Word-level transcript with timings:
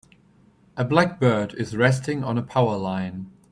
A 0.77 0.83
black 0.83 1.19
bird 1.19 1.53
is 1.59 1.77
resting 1.77 2.23
on 2.23 2.35
a 2.35 2.41
power 2.41 2.75
line. 2.75 3.29